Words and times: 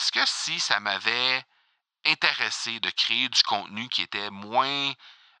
est-ce 0.00 0.12
que 0.12 0.24
si 0.24 0.58
ça 0.58 0.80
m'avait 0.80 1.44
intéressé 2.06 2.80
de 2.80 2.88
créer 2.88 3.28
du 3.28 3.42
contenu 3.42 3.86
qui 3.90 4.00
était 4.00 4.30
moins, 4.30 4.92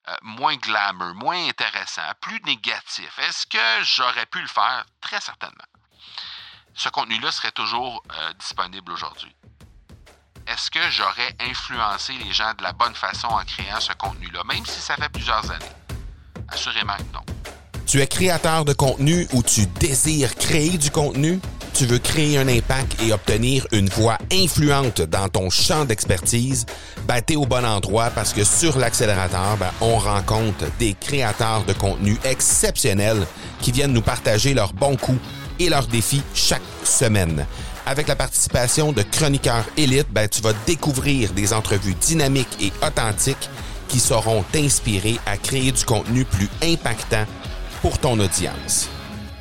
euh, 0.08 0.16
moins 0.20 0.54
glamour, 0.56 1.14
moins 1.14 1.48
intéressant, 1.48 2.02
plus 2.20 2.42
négatif, 2.42 3.18
est-ce 3.20 3.46
que 3.46 3.84
j'aurais 3.84 4.26
pu 4.26 4.38
le 4.38 4.46
faire? 4.48 4.84
Très 5.00 5.18
certainement. 5.22 5.64
Ce 6.74 6.90
contenu-là 6.90 7.32
serait 7.32 7.52
toujours 7.52 8.02
euh, 8.12 8.34
disponible 8.34 8.92
aujourd'hui. 8.92 9.34
Est-ce 10.46 10.70
que 10.70 10.90
j'aurais 10.90 11.34
influencé 11.40 12.12
les 12.12 12.32
gens 12.34 12.52
de 12.52 12.62
la 12.62 12.74
bonne 12.74 12.94
façon 12.94 13.28
en 13.28 13.42
créant 13.46 13.80
ce 13.80 13.94
contenu-là, 13.94 14.44
même 14.44 14.66
si 14.66 14.78
ça 14.78 14.94
fait 14.96 15.08
plusieurs 15.08 15.50
années? 15.50 15.72
Assurément 16.48 16.98
que 16.98 17.12
non. 17.14 17.24
Tu 17.90 18.00
es 18.00 18.06
créateur 18.06 18.64
de 18.64 18.72
contenu 18.72 19.26
ou 19.32 19.42
tu 19.42 19.66
désires 19.80 20.36
créer 20.36 20.78
du 20.78 20.92
contenu? 20.92 21.40
Tu 21.74 21.86
veux 21.86 21.98
créer 21.98 22.38
un 22.38 22.46
impact 22.46 23.02
et 23.02 23.12
obtenir 23.12 23.66
une 23.72 23.88
voix 23.88 24.16
influente 24.32 25.02
dans 25.02 25.28
ton 25.28 25.50
champ 25.50 25.84
d'expertise? 25.84 26.66
Ben, 27.08 27.20
t'es 27.20 27.34
au 27.34 27.46
bon 27.46 27.66
endroit 27.66 28.10
parce 28.10 28.32
que 28.32 28.44
sur 28.44 28.78
l'accélérateur, 28.78 29.56
ben, 29.58 29.72
on 29.80 29.98
rencontre 29.98 30.66
des 30.78 30.94
créateurs 30.94 31.64
de 31.64 31.72
contenu 31.72 32.16
exceptionnels 32.22 33.26
qui 33.60 33.72
viennent 33.72 33.92
nous 33.92 34.02
partager 34.02 34.54
leurs 34.54 34.72
bons 34.72 34.94
coups 34.94 35.18
et 35.58 35.68
leurs 35.68 35.88
défis 35.88 36.22
chaque 36.32 36.62
semaine. 36.84 37.44
Avec 37.86 38.06
la 38.06 38.14
participation 38.14 38.92
de 38.92 39.02
chroniqueurs 39.02 39.66
élites, 39.76 40.12
ben, 40.12 40.28
tu 40.28 40.42
vas 40.42 40.52
découvrir 40.64 41.32
des 41.32 41.52
entrevues 41.52 41.96
dynamiques 42.00 42.56
et 42.60 42.72
authentiques 42.86 43.50
qui 43.88 43.98
sauront 43.98 44.44
t'inspirer 44.52 45.18
à 45.26 45.36
créer 45.36 45.72
du 45.72 45.84
contenu 45.84 46.24
plus 46.24 46.48
impactant 46.62 47.26
pour 47.80 47.98
ton 47.98 48.18
audience. 48.18 48.88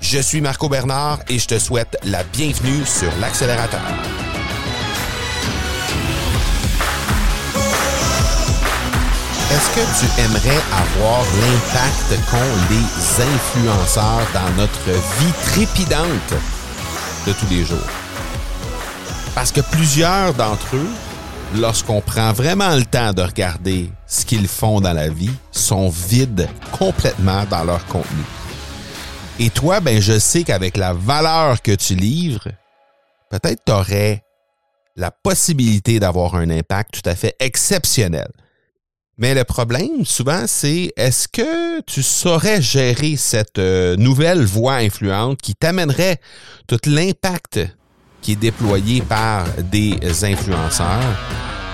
Je 0.02 0.20
suis 0.20 0.42
Marco 0.42 0.70
Bernard 0.70 1.20
et 1.28 1.40
je 1.40 1.48
te 1.48 1.60
souhaite 1.60 1.98
la 2.06 2.24
bienvenue 2.24 2.86
sur 2.86 3.12
l'accélérateur. 3.20 3.82
Est-ce 9.52 9.70
que 9.76 9.82
tu 10.00 10.22
aimerais 10.22 10.62
avoir 10.72 11.24
l'impact 11.42 12.30
qu'ont 12.30 12.38
les 12.70 13.24
influenceurs 13.24 14.28
dans 14.34 14.62
notre 14.62 14.92
vie 14.92 15.34
trépidante 15.46 16.34
de 17.28 17.34
tous 17.34 17.48
les 17.50 17.66
jours? 17.66 17.78
Parce 19.36 19.52
que 19.52 19.62
plusieurs 19.62 20.34
d'entre 20.34 20.76
eux, 20.76 20.90
lorsqu'on 21.56 22.02
prend 22.02 22.34
vraiment 22.34 22.76
le 22.76 22.86
temps 22.86 23.14
de 23.14 23.22
regarder 23.22 23.90
ce 24.08 24.26
qu'ils 24.26 24.48
font 24.48 24.82
dans 24.82 24.94
la 24.94 25.10
vie, 25.10 25.32
sont 25.52 25.90
vides 25.90 26.48
complètement 26.72 27.46
dans 27.46 27.64
leur 27.64 27.86
contenu. 27.88 28.24
Et 29.40 29.50
toi, 29.50 29.80
ben, 29.80 30.02
je 30.02 30.20
sais 30.20 30.44
qu'avec 30.44 30.78
la 30.78 30.94
valeur 30.94 31.62
que 31.62 31.72
tu 31.72 31.96
livres, 31.96 32.50
peut-être 33.30 33.64
tu 33.66 33.72
aurais 33.72 34.24
la 34.96 35.12
possibilité 35.12 36.00
d'avoir 36.00 36.36
un 36.36 36.50
impact 36.50 37.02
tout 37.02 37.10
à 37.10 37.16
fait 37.16 37.36
exceptionnel. 37.40 38.30
Mais 39.18 39.34
le 39.34 39.44
problème, 39.44 40.06
souvent, 40.06 40.46
c'est 40.48 40.94
est-ce 40.96 41.28
que 41.28 41.82
tu 41.82 42.04
saurais 42.04 42.62
gérer 42.62 43.18
cette 43.18 43.60
euh, 43.60 43.98
nouvelle 43.98 44.46
voix 44.46 44.76
influente 44.76 45.42
qui 45.42 45.56
t'amènerait 45.56 46.20
tout 46.68 46.80
l'impact 46.86 47.60
qui 48.22 48.34
est 48.34 48.36
déployé 48.36 49.02
par 49.02 49.46
des 49.58 49.98
influenceurs, 50.24 50.88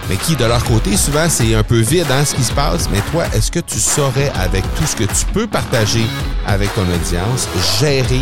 mais 0.08 0.18
qui, 0.18 0.36
de 0.36 0.46
leur 0.46 0.64
côté, 0.64 0.96
souvent, 0.98 1.28
c'est 1.30 1.56
un 1.56 1.64
peu 1.64 1.80
vide 1.80 2.06
hein, 2.12 2.24
ce 2.24 2.36
qui 2.36 2.44
se 2.44 2.54
passe. 2.54 2.88
Mais 2.92 3.02
toi, 3.12 3.24
est-ce 3.34 3.50
que 3.50 3.60
tu 3.60 3.80
saurais, 3.80 4.32
avec 4.36 4.64
tout 4.76 4.86
ce 4.86 4.96
que 4.96 5.04
tu 5.04 5.26
peux 5.34 5.48
partager 5.48 6.06
avec 6.46 6.74
ton 6.76 6.84
audience, 6.84 7.48
gérer 7.80 8.22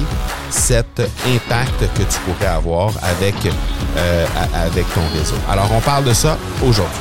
cet 0.50 1.02
impact 1.28 1.80
que 1.96 2.04
tu 2.04 2.20
pourrais 2.26 2.52
avoir 2.52 2.94
avec, 3.02 3.36
euh, 3.98 4.26
avec 4.54 4.86
ton 4.94 5.02
réseau? 5.18 5.36
Alors, 5.50 5.70
on 5.74 5.82
parle 5.82 6.06
de 6.06 6.14
ça 6.14 6.38
aujourd'hui. 6.64 7.00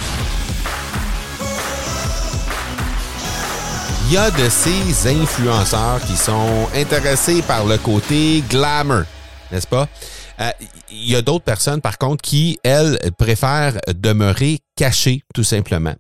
Il 4.09 4.15
y 4.15 4.17
a 4.19 4.31
de 4.31 4.49
ces 4.51 5.09
influenceurs 5.09 6.01
qui 6.07 6.17
sont 6.17 6.69
intéressés 6.77 7.41
par 7.41 7.65
le 7.65 7.79
côté 7.79 8.43
glamour, 8.51 9.05
n'est-ce 9.51 9.67
pas? 9.67 9.87
Euh, 10.41 10.51
il 10.91 11.11
y 11.11 11.17
a 11.17 11.23
d'autres 11.23 11.45
personnes, 11.45 11.81
par 11.81 11.99
contre, 11.99 12.23
qui, 12.23 12.59
elles, 12.65 12.99
préfèrent 13.19 13.79
demeurer 13.95 14.61
cachées, 14.77 15.23
tout 15.35 15.45
simplement. 15.45 15.95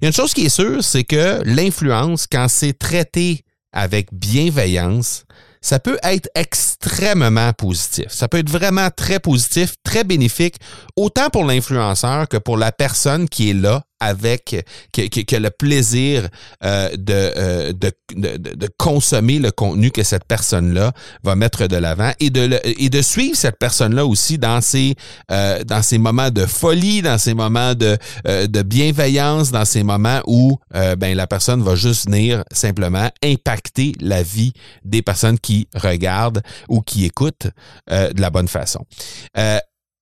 Il 0.00 0.02
y 0.02 0.06
a 0.06 0.08
une 0.08 0.14
chose 0.14 0.34
qui 0.34 0.46
est 0.46 0.50
sûre, 0.50 0.82
c'est 0.82 1.04
que 1.04 1.40
l'influence, 1.44 2.26
quand 2.26 2.48
c'est 2.48 2.78
traité 2.78 3.44
avec 3.72 4.08
bienveillance, 4.12 5.24
ça 5.60 5.78
peut 5.78 5.98
être 6.02 6.28
extrêmement 6.34 7.52
positif. 7.52 8.06
Ça 8.08 8.28
peut 8.28 8.38
être 8.38 8.50
vraiment 8.50 8.90
très 8.90 9.18
positif, 9.18 9.74
très 9.82 10.04
bénéfique, 10.04 10.56
autant 10.96 11.30
pour 11.30 11.44
l'influenceur 11.44 12.28
que 12.28 12.36
pour 12.36 12.56
la 12.56 12.72
personne 12.72 13.28
qui 13.28 13.50
est 13.50 13.54
là 13.54 13.82
avec 14.00 14.64
que, 14.92 15.36
le 15.36 15.50
plaisir 15.50 16.28
euh, 16.64 16.90
euh, 17.08 17.72
de, 17.72 17.92
de, 18.14 18.36
de, 18.36 18.68
consommer 18.76 19.38
le 19.38 19.50
contenu 19.50 19.90
que 19.90 20.02
cette 20.02 20.24
personne-là 20.24 20.92
va 21.22 21.34
mettre 21.34 21.66
de 21.66 21.76
l'avant 21.76 22.12
et 22.20 22.30
de, 22.30 22.60
et 22.64 22.88
de 22.90 23.02
suivre 23.02 23.36
cette 23.36 23.58
personne-là 23.58 24.06
aussi 24.06 24.38
dans 24.38 24.60
ses, 24.60 24.94
euh, 25.30 25.62
dans 25.64 25.82
ses 25.82 25.98
moments 25.98 26.30
de 26.30 26.46
folie, 26.46 27.02
dans 27.02 27.18
ses 27.18 27.34
moments 27.34 27.74
de, 27.74 27.96
de 28.24 28.62
bienveillance, 28.62 29.50
dans 29.50 29.64
ces 29.64 29.82
moments 29.82 30.20
où 30.26 30.58
ben, 30.72 31.16
la 31.16 31.26
personne 31.26 31.62
va 31.62 31.74
juste 31.74 32.06
venir 32.06 32.44
simplement 32.52 33.10
impacter 33.22 33.92
la 34.00 34.22
vie 34.22 34.52
des 34.84 35.02
personnes 35.02 35.38
qui 35.38 35.68
regardent 35.74 36.42
ou 36.68 36.80
qui 36.80 37.04
écoutent 37.04 37.48
de 37.90 38.20
la 38.20 38.30
bonne 38.30 38.48
façon. 38.48 38.84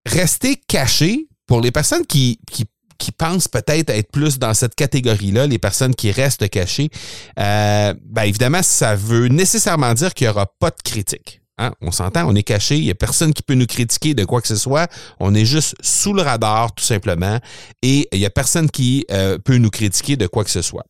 rester 0.07 0.61
caché 0.69 1.27
pour 1.47 1.61
les 1.61 1.71
personnes 1.71 2.07
qui, 2.07 2.39
qui 2.51 2.65
qui 2.99 3.12
pensent 3.12 3.49
peut-être 3.49 3.91
être 3.91 4.11
plus 4.11 4.39
dans 4.39 4.55
cette 4.55 4.75
catégorie-là, 4.75 5.47
les 5.47 5.59
personnes 5.59 5.95
qui 5.95 6.11
restent 6.11 6.49
cachées, 6.49 6.91
euh, 7.39 7.95
ben 8.05 8.23
évidemment, 8.23 8.62
ça 8.62 8.95
veut 8.95 9.29
nécessairement 9.29 9.95
dire 9.95 10.15
qu'il 10.15 10.27
n'y 10.27 10.31
aura 10.31 10.47
pas 10.47 10.71
de 10.71 10.83
critique. 10.84 11.41
Hein? 11.59 11.73
On 11.81 11.91
s'entend, 11.91 12.29
on 12.29 12.34
est 12.34 12.43
caché, 12.43 12.77
il 12.77 12.84
n'y 12.84 12.91
a 12.91 12.95
personne 12.95 13.33
qui 13.33 13.43
peut 13.43 13.55
nous 13.55 13.67
critiquer 13.67 14.15
de 14.15 14.25
quoi 14.25 14.43
que 14.43 14.49
ce 14.49 14.57
soit. 14.57 14.91
On 15.21 15.34
est 15.34 15.47
juste 15.47 15.75
sous 15.81 16.12
le 16.12 16.23
radar, 16.23 16.75
tout 16.75 16.84
simplement, 16.84 17.39
et 17.83 18.09
il 18.12 18.19
n'y 18.19 18.27
a 18.27 18.31
personne 18.31 18.71
qui 18.71 19.07
euh, 19.11 19.39
peut 19.39 19.57
nous 19.57 19.71
critiquer 19.71 20.17
de 20.17 20.27
quoi 20.27 20.45
que 20.45 20.51
ce 20.51 20.63
soit 20.63 20.84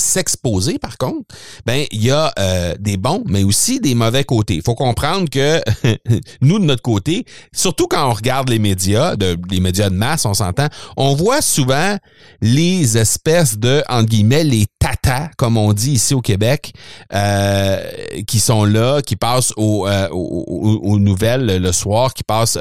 s'exposer, 0.00 0.78
par 0.78 0.98
contre, 0.98 1.26
ben 1.66 1.84
il 1.90 2.04
y 2.04 2.10
a 2.10 2.32
euh, 2.38 2.74
des 2.78 2.96
bons, 2.96 3.22
mais 3.26 3.42
aussi 3.42 3.80
des 3.80 3.94
mauvais 3.94 4.24
côtés. 4.24 4.54
Il 4.54 4.62
faut 4.62 4.74
comprendre 4.74 5.28
que 5.28 5.60
nous, 6.40 6.58
de 6.58 6.64
notre 6.64 6.82
côté, 6.82 7.24
surtout 7.52 7.86
quand 7.86 8.08
on 8.08 8.12
regarde 8.12 8.48
les 8.48 8.58
médias, 8.58 9.16
de, 9.16 9.36
les 9.50 9.60
médias 9.60 9.90
de 9.90 9.94
masse, 9.94 10.24
on 10.24 10.34
s'entend, 10.34 10.68
on 10.96 11.14
voit 11.14 11.42
souvent 11.42 11.96
les 12.40 12.96
espèces 12.96 13.58
de, 13.58 13.82
entre 13.88 14.08
guillemets, 14.08 14.44
les 14.44 14.66
tatas, 14.78 15.30
comme 15.36 15.56
on 15.56 15.72
dit 15.72 15.92
ici 15.92 16.14
au 16.14 16.20
Québec, 16.20 16.72
euh, 17.12 17.82
qui 18.26 18.38
sont 18.40 18.64
là, 18.64 19.02
qui 19.02 19.16
passent 19.16 19.52
euh, 19.58 20.08
aux, 20.10 20.80
aux, 20.82 20.98
nouvelles 20.98 21.60
le 21.60 21.72
soir, 21.72 22.14
qui 22.14 22.22
passent 22.22 22.58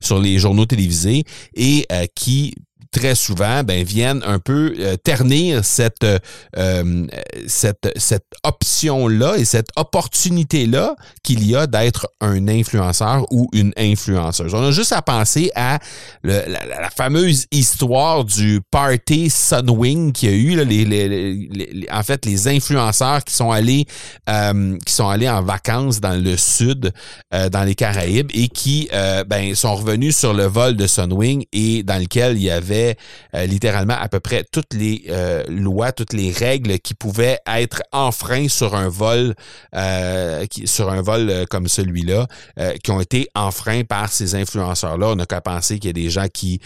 sur 0.00 0.18
les 0.18 0.38
journaux 0.38 0.66
télévisés 0.66 1.24
et 1.54 1.86
qui 2.14 2.54
très 2.90 3.14
souvent 3.14 3.62
ben, 3.62 3.84
viennent 3.84 4.22
un 4.26 4.38
peu 4.38 4.74
euh, 4.78 4.96
ternir 4.96 5.64
cette, 5.64 6.04
euh, 6.56 7.06
cette, 7.46 7.92
cette 7.96 8.26
option-là 8.42 9.36
et 9.36 9.44
cette 9.44 9.68
opportunité-là 9.76 10.96
qu'il 11.22 11.46
y 11.46 11.54
a 11.54 11.66
d'être 11.66 12.08
un 12.20 12.48
influenceur 12.48 13.26
ou 13.30 13.48
une 13.52 13.72
influenceuse. 13.76 14.54
On 14.54 14.64
a 14.64 14.70
juste 14.72 14.92
à 14.92 15.02
penser 15.02 15.50
à 15.54 15.78
la, 16.24 16.90
fameuse 16.96 17.46
histoire 17.52 18.24
du 18.24 18.60
party 18.70 19.30
Sunwing 19.30 20.12
qu'il 20.12 20.30
y 20.30 20.32
a 20.32 20.36
eu, 20.36 20.56
là, 20.56 20.64
les, 20.64 20.84
les, 20.84 21.86
en 21.92 22.02
fait, 22.02 22.26
les 22.26 22.48
influenceurs 22.48 23.22
qui 23.24 23.34
sont 23.34 23.52
allés 23.52 23.86
euh, 24.28 24.76
qui 24.84 24.92
sont 24.92 25.08
allés 25.08 25.28
en 25.28 25.42
vacances 25.42 26.00
dans 26.00 26.20
le 26.20 26.36
sud, 26.36 26.92
dans 27.30 27.64
les 27.64 27.74
Caraïbes, 27.74 28.30
et 28.34 28.48
qui 28.48 28.88
ben, 29.26 29.54
sont 29.54 29.76
revenus 29.76 30.16
sur 30.16 30.34
le 30.34 30.44
vol 30.44 30.76
de 30.76 30.86
Sunwing 30.86 31.44
et 31.52 31.82
dans 31.82 31.98
lequel 31.98 32.36
il 32.36 32.42
y 32.42 32.50
avait 32.50 32.79
euh, 33.34 33.46
littéralement 33.46 33.94
à 33.94 34.08
peu 34.08 34.20
près 34.20 34.44
toutes 34.50 34.74
les 34.74 35.04
euh, 35.08 35.44
lois, 35.48 35.92
toutes 35.92 36.12
les 36.12 36.32
règles 36.32 36.78
qui 36.78 36.94
pouvaient 36.94 37.38
être 37.46 37.82
enfreintes 37.92 38.50
sur 38.50 38.74
un 38.74 38.88
vol, 38.88 39.34
euh, 39.74 40.44
sur 40.64 40.90
un 40.90 41.02
vol 41.02 41.46
comme 41.48 41.68
celui-là, 41.68 42.26
qui 42.82 42.90
ont 42.90 43.00
été 43.00 43.28
enfreints 43.34 43.84
par 43.84 44.10
ces 44.10 44.34
influenceurs-là. 44.34 45.08
On 45.08 45.16
n'a 45.16 45.26
qu'à 45.26 45.40
penser 45.40 45.78
qu'il 45.78 45.88
y 45.88 45.90
a 45.90 46.04
des 46.04 46.10
gens 46.10 46.26
qui 46.32 46.60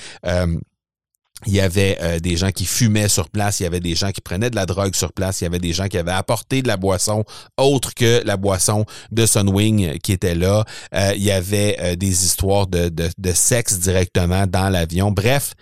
il 1.47 1.53
y 1.53 1.61
avait 1.61 2.21
des 2.21 2.37
gens 2.37 2.51
qui 2.51 2.65
fumaient 2.65 3.09
sur 3.09 3.29
place, 3.29 3.61
il 3.61 3.65
y 3.65 3.67
avait 3.67 3.81
des 3.81 3.95
gens 3.95 4.13
qui 4.13 4.23
prenaient 4.23 4.49
de 4.49 4.57
la 4.57 4.65
drogue 4.65 4.95
sur 4.95 5.13
place, 5.13 5.41
il 5.41 5.45
y 5.45 5.47
avait 5.47 5.59
des 5.59 5.75
gens 5.75 5.89
qui 5.89 5.99
avaient 5.99 6.13
apporté 6.13 6.63
de 6.63 6.69
la 6.69 6.79
boisson 6.79 7.25
autre 7.59 7.93
que 7.95 8.23
la 8.25 8.39
boisson 8.39 8.87
de 9.11 9.27
Sunwing 9.27 9.99
qui 9.99 10.13
était 10.13 10.35
là. 10.35 10.65
il 10.93 11.23
y 11.23 11.31
avait 11.31 11.97
des 11.97 12.25
histoires 12.25 12.67
de, 12.67 12.89
de, 12.89 13.11
de, 13.19 13.33
sexe 13.33 13.79
directement 13.79 14.47
dans 14.47 14.71
l'avion. 14.71 15.11
Bref, 15.11 15.55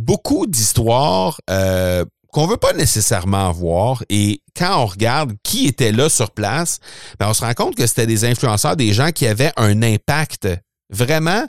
beaucoup 0.00 0.46
d'histoires 0.46 1.40
euh, 1.50 2.04
qu'on 2.32 2.46
veut 2.46 2.56
pas 2.56 2.72
nécessairement 2.72 3.50
voir. 3.52 4.02
Et 4.08 4.42
quand 4.56 4.82
on 4.82 4.86
regarde 4.86 5.32
qui 5.42 5.66
était 5.66 5.92
là 5.92 6.08
sur 6.08 6.30
place, 6.30 6.78
ben 7.18 7.28
on 7.28 7.34
se 7.34 7.44
rend 7.44 7.54
compte 7.54 7.74
que 7.74 7.86
c'était 7.86 8.06
des 8.06 8.24
influenceurs, 8.24 8.76
des 8.76 8.92
gens 8.92 9.10
qui 9.10 9.26
avaient 9.26 9.52
un 9.56 9.82
impact 9.82 10.48
vraiment 10.90 11.46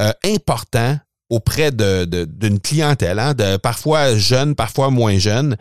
euh, 0.00 0.12
important 0.24 0.98
auprès 1.30 1.72
de, 1.72 2.04
d'une 2.04 2.60
clientèle, 2.60 3.18
hein, 3.18 3.34
de 3.34 3.56
parfois 3.56 4.16
jeune, 4.16 4.54
parfois 4.54 4.90
moins 4.90 5.18
jeune. 5.18 5.56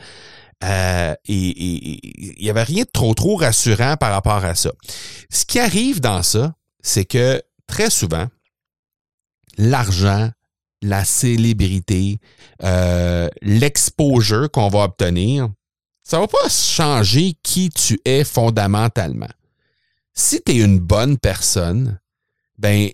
Euh, 0.64 1.14
et 1.26 2.36
il 2.38 2.44
n'y 2.44 2.50
avait 2.50 2.64
rien 2.64 2.84
de 2.84 2.90
trop 2.92 3.14
trop 3.14 3.36
rassurant 3.36 3.98
par 3.98 4.12
rapport 4.12 4.46
à 4.46 4.56
ça. 4.56 4.72
Ce 5.30 5.46
qui 5.46 5.60
arrive 5.60 6.00
dans 6.00 6.24
ça, 6.24 6.54
c'est 6.82 7.06
que 7.06 7.42
très 7.68 7.90
souvent, 7.90 8.28
l'argent, 9.58 10.30
la 10.84 11.06
célébrité, 11.06 12.20
euh, 12.64 13.30
l'exposure 13.42 14.52
qu'on 14.52 14.70
va 14.70 14.84
obtenir, 14.84 15.50
ça 16.04 16.20
va 16.20 16.28
pas 16.28 16.50
changer 16.50 17.34
qui 17.42 17.70
tu 17.70 18.00
es 18.06 18.24
fondamentalement. 18.24 19.30
Si 20.14 20.42
tu 20.44 20.52
es 20.52 20.58
une 20.58 20.80
bonne 20.80 21.18
personne, 21.18 22.00
ben 22.58 22.90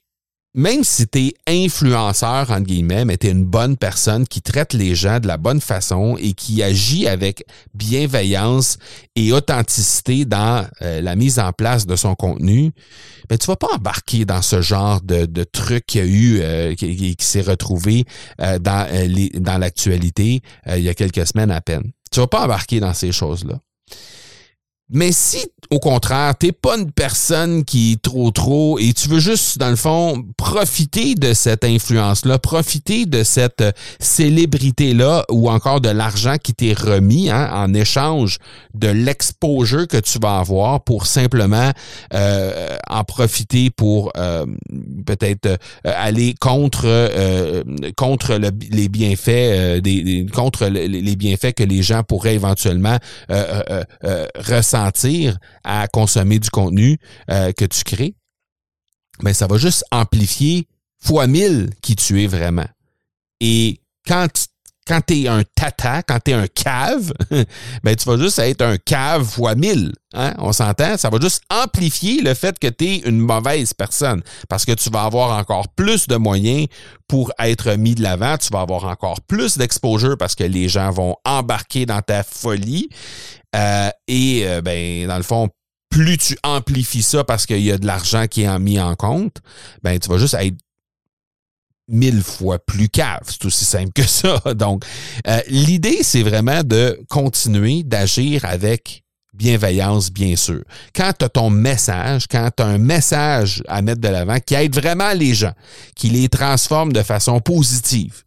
même 0.56 0.84
si 0.84 1.08
tu 1.08 1.28
es 1.28 1.34
influenceur, 1.48 2.50
entre 2.50 2.64
guillemets, 2.64 3.06
mais 3.06 3.18
tu 3.18 3.30
une 3.30 3.46
bonne 3.46 3.78
personne 3.78 4.28
qui 4.28 4.42
traite 4.42 4.74
les 4.74 4.96
gens 4.96 5.20
de 5.20 5.28
la 5.28 5.38
bonne 5.38 5.62
façon 5.62 6.18
et 6.20 6.34
qui 6.34 6.64
agit 6.64 7.08
avec 7.08 7.44
bienveillance 7.76 8.78
et 9.16 9.32
authenticité 9.32 10.26
dans 10.26 10.66
euh, 10.82 11.02
la 11.02 11.16
mise 11.16 11.38
en 11.40 11.54
place 11.54 11.86
de 11.86 11.96
son 11.96 12.16
contenu, 12.16 12.72
ben, 13.30 13.38
tu 13.38 13.46
vas 13.46 13.56
pas 13.56 13.68
embarquer 13.76 14.26
dans 14.26 14.42
ce 14.42 14.62
genre 14.62 15.02
de, 15.02 15.44
truc 15.44 15.86
qu'il 15.86 16.02
y 16.02 16.04
a 16.04 16.08
eu, 16.08 16.40
euh, 16.42 16.76
qui, 16.76 17.16
s'est 17.20 17.42
retrouvé 17.42 18.06
euh, 18.42 18.58
dans, 18.58 18.88
dans 19.36 19.58
l'actualité 19.58 20.42
il 20.68 20.82
y 20.82 20.90
a 20.90 20.94
quelques 20.94 21.28
semaines 21.28 21.52
à 21.52 21.62
peine. 21.62 21.92
Tu 22.12 22.20
vas 22.20 22.28
pas 22.28 22.44
embarquer 22.44 22.80
dans 22.80 22.94
ces 22.94 23.12
choses-là. 23.12 23.60
Mais 24.92 25.12
si, 25.12 25.46
au 25.70 25.78
contraire, 25.78 26.34
t'es 26.36 26.52
pas 26.52 26.78
une 26.78 26.92
personne 26.92 27.64
qui 27.64 27.92
est 27.92 28.02
trop 28.02 28.32
trop 28.32 28.80
et 28.80 28.92
tu 28.94 29.08
veux 29.08 29.20
juste, 29.20 29.60
dans 29.60 29.70
le 29.70 29.76
fond, 29.76 30.26
profiter 30.36 31.14
de 31.14 31.34
cette 31.34 31.64
influence-là, 31.64 32.40
profiter 32.40 33.06
de 33.06 33.22
cette 33.22 33.64
célébrité-là 34.00 35.26
ou 35.30 35.52
encore 35.52 35.80
de 35.80 35.90
l'argent 35.90 36.38
qui 36.42 36.56
t'est 36.56 36.74
remis 36.74 37.30
hein, 37.30 37.52
en 37.54 37.72
échange 37.76 38.40
de 38.74 38.88
l'exposure 38.88 39.88
que 39.88 39.98
tu 39.98 40.18
vas 40.18 40.40
avoir 40.40 40.82
pour 40.82 41.06
simplement 41.06 41.72
euh, 42.16 42.76
en 42.90 43.04
profiter 43.04 43.70
pour 43.70 44.12
euh, 44.18 44.48
peut-être 45.06 45.46
euh, 45.46 45.58
aller 45.84 46.34
contre 46.40 46.80
contre 47.96 48.40
les 48.72 48.90
bienfaits 48.90 49.82
des, 49.82 50.26
contre 50.34 50.66
les 50.66 51.16
bienfaits 51.16 51.54
que 51.54 51.64
les 51.64 51.84
gens 51.84 52.04
pourraient 52.04 52.36
éventuellement 52.36 52.98
ressentir 54.36 54.79
à 55.64 55.88
consommer 55.88 56.40
du 56.40 56.50
contenu 56.50 56.98
euh, 57.30 57.52
que 57.52 57.66
tu 57.66 57.84
crées, 57.84 58.16
mais 59.22 59.34
ça 59.34 59.48
va 59.48 59.58
juste 59.58 59.84
amplifier 59.92 60.68
fois 61.02 61.28
mille 61.28 61.70
qui 61.82 61.96
tu 61.96 62.24
es 62.24 62.28
vraiment. 62.28 62.68
Et 63.40 63.80
quand 64.08 64.28
quand 64.90 65.02
tu 65.06 65.22
es 65.22 65.28
un 65.28 65.44
tata, 65.56 66.02
quand 66.02 66.20
tu 66.20 66.32
es 66.32 66.34
un 66.34 66.48
cave, 66.48 67.14
ben 67.84 67.96
tu 67.96 68.10
vas 68.10 68.18
juste 68.18 68.40
être 68.40 68.64
un 68.64 68.78
cave 68.78 69.24
fois 69.24 69.54
mille. 69.54 69.94
Hein? 70.16 70.34
On 70.40 70.52
s'entend? 70.52 70.98
Ça 70.98 71.12
va 71.12 71.20
juste 71.22 71.44
amplifier 71.52 72.22
le 72.22 72.34
fait 72.34 72.58
que 72.58 72.68
tu 72.68 72.86
es 72.86 72.96
une 73.06 73.20
mauvaise 73.20 73.76
personne 73.76 74.24
parce 74.50 74.66
que 74.66 74.72
tu 74.72 74.90
vas 74.90 75.04
avoir 75.04 75.38
encore 75.38 75.68
plus 75.76 76.08
de 76.08 76.16
moyens 76.16 76.66
pour 77.08 77.32
être 77.38 77.76
mis 77.76 77.94
de 77.94 78.02
l'avant. 78.02 78.36
Tu 78.38 78.50
vas 78.52 78.62
avoir 78.62 78.86
encore 78.86 79.22
plus 79.22 79.60
d'exposure 79.60 80.18
parce 80.18 80.34
que 80.34 80.44
les 80.44 80.68
gens 80.68 80.90
vont 80.90 81.16
embarquer 81.24 81.86
dans 81.86 82.02
ta 82.02 82.24
folie. 82.24 82.90
Euh, 83.56 83.90
et 84.08 84.48
euh, 84.48 84.62
ben, 84.62 85.08
dans 85.08 85.18
le 85.18 85.24
fond, 85.24 85.50
plus 85.90 86.18
tu 86.18 86.38
amplifies 86.44 87.02
ça 87.02 87.24
parce 87.24 87.46
qu'il 87.46 87.62
y 87.62 87.72
a 87.72 87.78
de 87.78 87.88
l'argent 87.88 88.28
qui 88.28 88.44
est 88.44 88.60
mis 88.60 88.80
en 88.80 88.96
compte, 88.96 89.38
ben 89.82 89.98
tu 90.00 90.08
vas 90.08 90.18
juste 90.18 90.36
être 90.36 90.56
mille 91.88 92.22
fois 92.22 92.60
plus 92.60 92.90
cave. 92.90 93.24
C'est 93.26 93.44
aussi 93.46 93.66
simple 93.66 93.92
que 93.94 94.04
ça. 94.04 94.42
Donc, 94.56 94.86
euh, 95.28 95.42
l'idée, 95.48 96.04
c'est 96.04 96.24
vraiment 96.24 96.64
de 96.64 97.00
continuer 97.10 97.84
d'agir 97.84 98.46
avec 98.46 99.04
bienveillance, 99.34 100.12
bien 100.12 100.36
sûr. 100.36 100.64
Quand 100.94 101.14
tu 101.18 101.26
as 101.26 101.30
ton 101.30 101.50
message, 101.50 102.28
quand 102.28 102.50
tu 102.56 102.62
as 102.62 102.68
un 102.68 102.78
message 102.78 103.64
à 103.68 103.82
mettre 103.82 104.02
de 104.02 104.08
l'avant 104.08 104.40
qui 104.40 104.54
aide 104.54 104.76
vraiment 104.76 105.14
les 105.14 105.34
gens, 105.34 105.54
qui 105.96 106.10
les 106.10 106.30
transforme 106.30 106.94
de 106.94 107.02
façon 107.02 107.40
positive, 107.40 108.24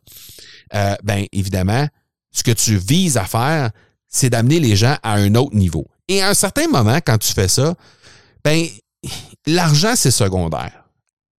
euh, 0.75 0.95
ben 1.03 1.27
évidemment, 1.33 1.87
ce 2.33 2.43
que 2.43 2.53
tu 2.53 2.77
vises 2.77 3.19
à 3.19 3.25
faire, 3.25 3.71
c'est 4.13 4.31
d'amener 4.31 4.61
les 4.61 4.77
gens 4.77 4.97
à 5.03 5.15
un 5.15 5.35
autre 5.35 5.57
niveau. 5.57 5.87
Et 6.09 6.23
à 6.23 6.29
un 6.29 6.35
certain 6.35 6.69
moment, 6.69 6.99
quand 7.05 7.19
tu 7.19 7.33
fais 7.33 7.49
ça, 7.49 7.75
ben 8.45 8.67
l'argent, 9.47 9.95
c'est 9.97 10.11
secondaire 10.11 10.83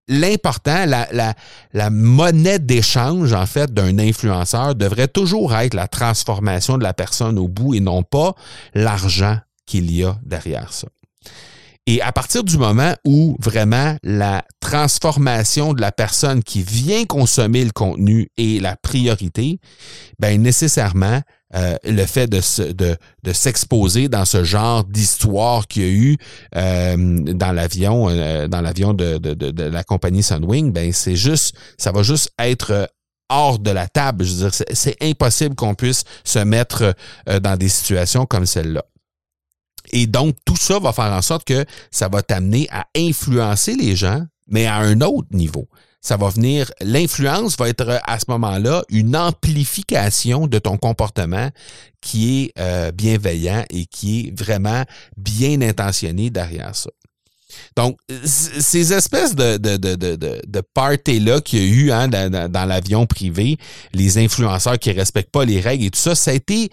l'important, 0.08 0.86
la, 0.86 1.08
la, 1.12 1.34
la, 1.74 1.90
monnaie 1.90 2.60
d'échange, 2.60 3.34
en 3.34 3.46
fait, 3.46 3.74
d'un 3.74 4.00
influenceur 4.00 4.75
devrait 4.75 5.08
toujours 5.08 5.56
être 5.56 5.74
la 5.74 5.88
transformation 5.88 6.78
de 6.78 6.84
la 6.84 6.94
personne 6.94 7.40
au 7.40 7.48
bout 7.48 7.74
et 7.74 7.80
non 7.80 8.04
pas 8.04 8.36
l'argent 8.74 9.38
qu'il 9.66 9.92
y 9.92 10.04
a 10.04 10.18
derrière 10.24 10.74
ça. 10.74 10.88
Et 11.85 12.01
à 12.01 12.13
partir 12.13 12.45
du 12.45 12.57
moment 12.57 12.94
où 13.06 13.35
vraiment 13.39 13.97
la 14.03 14.45
transformation 14.62 15.74
de 15.74 15.81
la 15.81 15.91
personne 15.91 16.41
qui 16.41 16.63
vient 16.63 17.03
consommer 17.06 17.65
le 17.65 17.71
contenu 17.71 18.30
est 18.38 18.62
la 18.62 18.77
priorité, 18.77 19.59
ben 20.18 20.41
nécessairement, 20.41 21.21
euh, 21.56 21.75
le 21.83 22.06
fait 22.06 22.25
de, 22.27 22.39
de, 22.71 22.97
de 23.24 23.33
s'exposer 23.33 24.07
dans 24.07 24.25
ce 24.25 24.44
genre 24.44 24.85
d'histoire 24.85 25.68
qu'il 25.68 25.83
y 25.83 25.85
a 25.85 25.89
eu 25.89 26.18
euh, 26.56 27.19
dans 27.33 27.51
l'avion, 27.51 28.09
euh, 28.09 28.47
dans 28.47 28.62
l'avion 28.62 28.94
de, 28.94 29.19
de, 29.19 29.33
de, 29.33 29.63
la 29.63 29.83
compagnie 29.83 30.24
Sunwing, 30.24 30.71
ben 30.71 30.91
c'est 30.94 31.15
juste, 31.15 31.56
ça 31.77 31.91
va 31.91 32.01
juste 32.01 32.31
être 32.39 32.89
hors 33.29 33.59
de 33.59 33.69
la 33.69 33.88
table. 33.88 34.24
Je 34.24 34.33
veux 34.33 34.50
dire, 34.50 34.65
c'est 34.74 34.97
impossible 35.01 35.53
qu'on 35.53 35.75
puisse 35.75 36.06
se 36.24 36.39
mettre 36.39 36.95
dans 37.41 37.57
des 37.57 37.69
situations 37.69 38.25
comme 38.25 38.45
celle-là. 38.45 38.83
Et 39.91 40.07
donc, 40.07 40.35
tout 40.45 40.57
ça 40.57 40.80
va 40.80 40.94
faire 40.94 41.12
en 41.12 41.21
sorte 41.21 41.45
que 41.45 41.65
ça 41.91 42.07
va 42.07 42.21
t'amener 42.21 42.68
à 42.71 42.85
influencer 42.95 43.75
les 43.75 43.95
gens, 43.95 44.24
mais 44.47 44.65
à 44.65 44.77
un 44.77 45.01
autre 45.01 45.27
niveau 45.31 45.68
ça 46.03 46.18
va 46.18 46.30
venir, 46.30 46.69
l'influence 46.81 47.57
va 47.57 47.69
être 47.69 48.01
à 48.03 48.19
ce 48.19 48.25
moment-là 48.27 48.83
une 48.89 49.15
amplification 49.15 50.47
de 50.47 50.59
ton 50.59 50.77
comportement 50.77 51.50
qui 52.01 52.44
est 52.44 52.59
euh, 52.59 52.91
bienveillant 52.91 53.63
et 53.69 53.85
qui 53.85 54.27
est 54.27 54.38
vraiment 54.38 54.83
bien 55.15 55.62
intentionné 55.62 56.29
derrière 56.29 56.75
ça. 56.75 56.89
Donc, 57.77 57.97
ces 58.25 58.94
espèces 58.94 59.36
de, 59.36 59.57
de, 59.57 59.77
de, 59.77 59.95
de, 59.95 60.41
de 60.45 60.62
parties-là 60.74 61.39
qu'il 61.39 61.59
y 61.59 61.62
a 61.62 61.65
eu 61.68 61.91
hein, 61.91 62.07
dans, 62.07 62.51
dans 62.51 62.65
l'avion 62.65 63.06
privé, 63.06 63.57
les 63.94 64.18
influenceurs 64.18 64.79
qui 64.79 64.91
respectent 64.91 65.31
pas 65.31 65.46
les 65.46 65.62
règles 65.62 65.86
et 65.86 65.89
tout 65.91 66.00
ça, 66.00 66.15
ça 66.15 66.31
a 66.31 66.34
été 66.34 66.69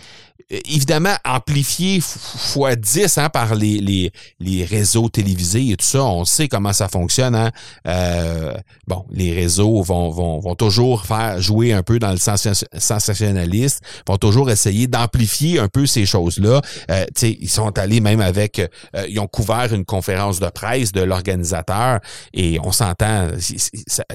évidemment 0.50 1.14
amplifié 1.24 2.00
fois 2.00 2.74
10 2.76 3.18
hein, 3.18 3.28
par 3.28 3.54
les, 3.54 3.78
les, 3.78 4.12
les, 4.40 4.64
réseaux 4.64 5.08
télévisés 5.08 5.70
et 5.70 5.76
tout 5.76 5.86
ça. 5.86 6.02
On 6.02 6.24
sait 6.24 6.48
comment 6.48 6.72
ça 6.72 6.88
fonctionne. 6.88 7.34
Hein. 7.34 7.50
Euh, 7.86 8.54
bon, 8.86 9.04
les 9.10 9.32
réseaux 9.32 9.82
vont, 9.82 10.10
vont, 10.10 10.40
vont 10.40 10.54
toujours 10.54 11.04
faire 11.06 11.40
jouer 11.40 11.72
un 11.72 11.82
peu 11.82 11.98
dans 11.98 12.10
le 12.10 12.18
sensationnaliste, 12.18 13.82
vont 14.06 14.16
toujours 14.16 14.50
essayer 14.50 14.86
d'amplifier 14.86 15.58
un 15.58 15.68
peu 15.68 15.86
ces 15.86 16.06
choses-là. 16.06 16.60
Euh, 16.90 17.06
ils 17.22 17.48
sont 17.48 17.78
allés 17.78 18.00
même 18.00 18.20
avec, 18.20 18.58
euh, 18.58 19.06
ils 19.08 19.20
ont 19.20 19.28
couvert 19.28 19.72
une 19.72 19.84
conférence 19.84 20.40
de 20.40 20.48
presse 20.48 20.92
de 20.92 21.02
l'organisateur 21.02 22.00
et 22.34 22.58
on 22.62 22.72
s'entend, 22.72 23.28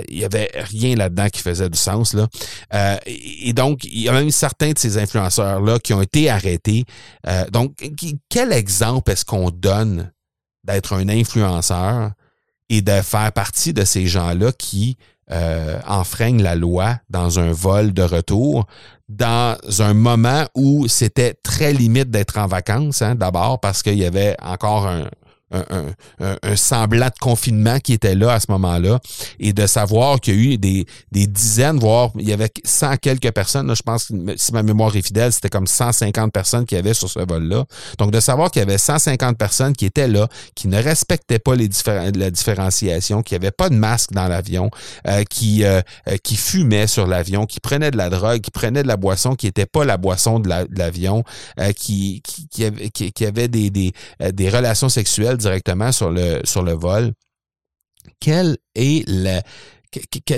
il 0.10 0.20
y 0.20 0.26
avait 0.26 0.52
rien 0.54 0.96
là-dedans 0.96 1.28
qui 1.30 1.42
faisait 1.42 1.70
du 1.70 1.78
sens. 1.78 2.14
Là. 2.14 2.28
Euh, 2.74 2.98
et 3.06 3.54
donc, 3.54 3.84
il 3.84 4.02
y 4.02 4.10
a 4.10 4.12
même 4.12 4.32
certains 4.32 4.72
de 4.72 4.78
ces 4.78 4.98
influenceurs-là 4.98 5.80
qui 5.80 5.94
ont 5.94 6.02
été 6.02 6.25
arrêté. 6.30 6.86
Euh, 7.28 7.46
donc, 7.50 7.76
quel 8.30 8.52
exemple 8.52 9.12
est-ce 9.12 9.26
qu'on 9.26 9.52
donne 9.52 10.12
d'être 10.64 10.94
un 10.94 11.10
influenceur 11.10 12.12
et 12.70 12.82
de 12.82 13.02
faire 13.02 13.32
partie 13.32 13.74
de 13.74 13.86
ces 13.86 14.08
gens-là 14.08 14.52
qui 14.52 14.98
euh, 15.32 15.80
enfreignent 15.88 16.42
la 16.42 16.56
loi 16.56 16.98
dans 17.10 17.40
un 17.40 17.52
vol 17.52 17.94
de 17.94 18.04
retour, 18.04 18.68
dans 19.10 19.58
un 19.80 19.94
moment 19.94 20.46
où 20.56 20.88
c'était 20.88 21.36
très 21.44 21.74
limite 21.74 22.10
d'être 22.10 22.38
en 22.38 22.48
vacances, 22.48 23.02
hein, 23.02 23.16
d'abord 23.16 23.60
parce 23.60 23.84
qu'il 23.84 23.98
y 23.98 24.06
avait 24.06 24.36
encore 24.42 24.88
un, 24.88 25.08
un, 25.52 26.56
semblant 26.56 27.08
de 27.08 27.20
confinement 27.20 27.80
qui 27.80 27.94
était 27.94 28.16
là 28.16 28.34
à 28.34 28.40
ce 28.40 28.48
moment-là 28.50 29.00
et 29.40 29.54
de 29.54 29.68
savoir 29.68 30.20
qu'il 30.20 30.36
y 30.36 30.38
a 30.38 30.54
eu 30.54 30.58
des, 30.58 30.86
dizaines, 31.12 31.80
voire 31.80 32.12
il 32.18 32.28
y 32.28 32.34
avait 32.34 32.50
100 32.64 32.98
quelques 32.98 33.32
personnes, 33.32 33.74
je 33.76 33.82
pense, 33.82 34.12
si 34.38 34.54
ma 34.54 34.64
mémoire 34.64 34.96
est 34.96 35.06
fidèle, 35.06 35.32
c'était 35.32 35.50
comme 35.50 35.68
150 35.68 36.32
personnes 36.32 36.66
qui 36.66 36.76
avaient 36.76 36.94
sur 36.94 37.10
ce 37.10 37.20
vol-là. 37.20 37.66
Donc, 37.98 38.12
de 38.12 38.20
savoir 38.20 38.52
qu'il 38.52 38.62
y 38.62 38.64
avait 38.64 38.78
150 38.78 39.38
personnes 39.38 39.74
qui 39.74 39.86
étaient 39.86 40.08
là, 40.08 40.28
qui 40.56 40.68
ne 40.68 40.82
respectaient 40.82 41.40
pas 41.40 41.56
les 41.56 41.70
la 41.86 42.32
différenciation, 42.32 43.22
qui 43.22 43.34
n'avaient 43.34 43.52
pas 43.52 43.70
de 43.70 43.76
masque 43.76 44.12
dans 44.12 44.28
l'avion, 44.28 44.70
euh, 45.08 45.24
qui, 45.24 45.64
euh, 45.64 45.82
euh, 46.08 46.18
qui 46.24 46.38
fumaient 46.38 46.88
sur 46.88 47.08
l'avion, 47.08 47.46
qui 47.46 47.60
prenaient 47.60 47.92
de 47.92 47.98
la 47.98 48.10
drogue, 48.10 48.42
qui 48.42 48.52
prenaient 48.52 48.84
de 48.84 48.88
la 48.88 48.98
boisson 48.98 49.36
qui 49.36 49.48
n'était 49.48 49.66
pas 49.66 49.86
la 49.86 49.98
boisson 49.98 50.40
de 50.40 50.50
l'avion, 50.50 51.24
qui, 51.76 52.22
qui, 52.24 52.48
qui, 52.48 52.66
avait, 52.66 52.90
qui, 52.90 53.26
avait 53.26 53.48
des, 53.48 53.70
des 53.70 54.50
relations 54.50 54.90
sexuelles 54.90 55.35
directement 55.38 55.92
sur 55.92 56.12
le, 56.12 56.74
vol. 56.74 57.14
Quel 58.20 58.58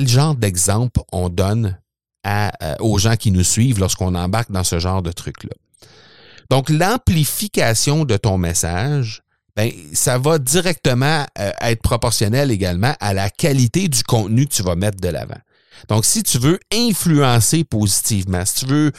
genre 0.08 0.36
d'exemple 0.36 1.02
on 1.12 1.30
donne 1.30 1.80
à, 2.24 2.52
aux 2.82 2.98
gens 2.98 3.16
qui 3.16 3.32
nous 3.32 3.44
suivent 3.44 3.80
lorsqu'on 3.80 4.16
embarque 4.16 4.52
dans 4.52 4.64
ce 4.64 4.80
genre 4.80 5.02
de 5.02 5.12
truc-là? 5.12 5.56
Donc, 6.50 6.70
l'amplification 6.70 8.06
de 8.06 8.16
ton 8.16 8.38
message, 8.38 9.22
ben, 9.56 9.72
ça 9.94 10.18
va 10.18 10.38
directement 10.38 11.26
euh, 11.40 11.52
être 11.62 11.82
proportionnel 11.82 12.52
également 12.52 12.94
à 13.00 13.14
la 13.14 13.30
qualité 13.30 13.88
du 13.88 14.04
contenu 14.04 14.46
que 14.46 14.54
tu 14.54 14.64
vas 14.64 14.76
mettre 14.76 15.02
de 15.02 15.10
l'avant. 15.10 15.40
Donc, 15.90 16.06
si 16.06 16.24
tu 16.24 16.38
veux 16.38 16.60
influencer 16.74 17.64
positivement, 17.64 18.46
si 18.46 18.66
tu 18.66 18.72
veux 18.72 18.92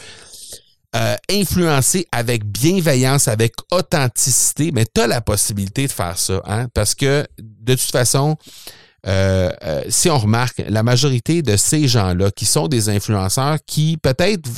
euh, 0.95 1.15
influencer 1.31 2.07
avec 2.11 2.45
bienveillance, 2.45 3.27
avec 3.27 3.53
authenticité, 3.71 4.71
mais 4.71 4.85
tu 4.85 5.01
as 5.01 5.07
la 5.07 5.21
possibilité 5.21 5.85
de 5.85 5.91
faire 5.91 6.17
ça, 6.17 6.41
hein? 6.45 6.67
parce 6.73 6.95
que 6.95 7.27
de 7.39 7.75
toute 7.75 7.91
façon, 7.91 8.37
euh, 9.07 9.51
euh, 9.63 9.81
si 9.89 10.09
on 10.09 10.17
remarque, 10.17 10.61
la 10.67 10.83
majorité 10.83 11.41
de 11.41 11.55
ces 11.55 11.87
gens-là 11.87 12.31
qui 12.31 12.45
sont 12.45 12.67
des 12.67 12.89
influenceurs 12.89 13.57
qui 13.65 13.97
peut-être 13.97 14.49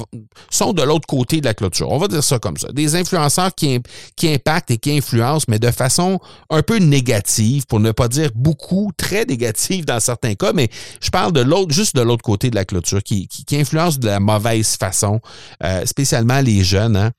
sont 0.49 0.73
de 0.73 0.81
l'autre 0.81 1.07
côté 1.07 1.41
de 1.41 1.45
la 1.45 1.53
clôture, 1.53 1.91
on 1.91 1.97
va 1.97 2.07
dire 2.07 2.23
ça 2.23 2.39
comme 2.39 2.57
ça, 2.57 2.71
des 2.71 2.95
influenceurs 2.95 3.53
qui, 3.53 3.79
qui 4.15 4.29
impactent 4.29 4.71
et 4.71 4.77
qui 4.77 4.97
influencent, 4.97 5.45
mais 5.47 5.59
de 5.59 5.69
façon 5.71 6.19
un 6.49 6.61
peu 6.61 6.77
négative, 6.77 7.65
pour 7.67 7.79
ne 7.79 7.91
pas 7.91 8.07
dire 8.07 8.29
beaucoup, 8.33 8.91
très 8.97 9.25
négative 9.25 9.85
dans 9.85 9.99
certains 9.99 10.35
cas, 10.35 10.53
mais 10.53 10.69
je 11.01 11.09
parle 11.09 11.33
de 11.33 11.41
l'autre, 11.41 11.73
juste 11.73 11.95
de 11.95 12.01
l'autre 12.01 12.23
côté 12.23 12.49
de 12.49 12.55
la 12.55 12.65
clôture, 12.65 13.03
qui, 13.03 13.27
qui, 13.27 13.55
influence 13.55 13.99
de 13.99 14.07
la 14.07 14.19
mauvaise 14.19 14.75
façon, 14.77 15.19
euh, 15.63 15.85
spécialement 15.85 16.41
les 16.41 16.63
jeunes, 16.63 16.95
hein, 16.95 17.11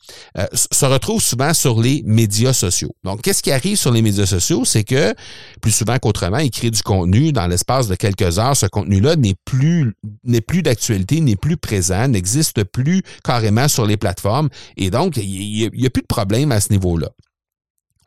se 0.55 0.85
retrouvent 0.87 1.23
souvent 1.23 1.55
sur 1.55 1.81
les 1.81 2.03
médias 2.05 2.53
sociaux. 2.53 2.95
Donc, 3.05 3.23
qu'est-ce 3.23 3.43
qui 3.43 3.53
arrive 3.53 3.77
sur 3.77 3.93
les 3.93 4.03
médias 4.03 4.27
sociaux? 4.27 4.65
C'est 4.65 4.85
que, 4.85 5.15
plus 5.61 5.73
souvent 5.73 5.99
qu'autrement, 5.99 6.39
ils 6.39 6.51
créent 6.51 6.71
du 6.71 6.83
contenu 6.83 7.12
dans 7.33 7.47
l'espace 7.47 7.89
de 7.89 7.95
quelques 7.95 8.39
heures, 8.39 8.57
ce 8.57 8.67
contenu-là 8.67 9.17
n'est 9.17 9.35
plus, 9.45 9.95
n'est 10.25 10.41
plus 10.41 10.63
d'actualité, 10.63 11.21
n'est 11.21 11.37
plus 11.37 11.57
présent, 11.57 12.09
n'existe 12.09 12.65
plus 12.65 13.03
carrément 13.23 13.69
sur 13.69 13.87
les 13.87 13.97
plateformes. 13.97 14.49
Et 14.77 14.91
donc, 14.91 15.17
il 15.17 15.71
n'y 15.75 15.87
a, 15.87 15.91
plus 15.91 16.03
de 16.03 16.07
problème 16.07 16.53
à 16.53 16.61
ce 16.61 16.73
niveau-là. 16.73 17.11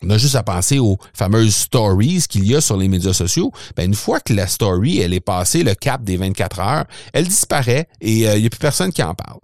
On 0.01 0.09
a 0.09 0.17
juste 0.17 0.35
à 0.35 0.43
penser 0.43 0.79
aux 0.79 0.97
fameuses 1.13 1.55
stories 1.55 2.25
qu'il 2.29 2.45
y 2.45 2.55
a 2.55 2.62
sur 2.62 2.77
les 2.77 2.88
médias 2.88 3.13
sociaux. 3.13 3.51
Ben, 3.75 3.85
une 3.85 3.95
fois 3.95 4.19
que 4.19 4.33
la 4.33 4.47
story, 4.47 5.00
elle 5.00 5.13
est 5.13 5.19
passée 5.19 5.63
le 5.63 5.74
cap 5.74 6.03
des 6.03 6.17
24 6.17 6.59
heures, 6.59 6.85
elle 7.13 7.27
disparaît 7.27 7.88
et 8.01 8.27
euh, 8.27 8.35
il 8.35 8.41
n'y 8.41 8.47
a 8.47 8.50
plus 8.50 8.59
personne 8.59 8.91
qui 8.91 9.01
en 9.01 9.13
parle. 9.15 9.39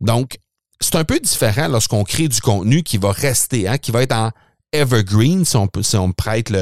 Donc, 0.00 0.38
c'est 0.80 0.96
un 0.96 1.04
peu 1.04 1.20
différent 1.20 1.68
lorsqu'on 1.68 2.04
crée 2.04 2.28
du 2.28 2.40
contenu 2.40 2.82
qui 2.82 2.96
va 2.96 3.12
rester, 3.12 3.68
hein, 3.68 3.76
qui 3.76 3.90
va 3.90 4.02
être 4.02 4.14
en 4.14 4.30
evergreen, 4.72 5.44
si 5.44 5.56
on, 5.56 5.68
on 5.94 6.12
prête 6.12 6.52